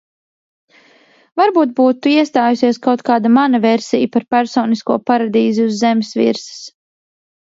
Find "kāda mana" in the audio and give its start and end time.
3.11-3.61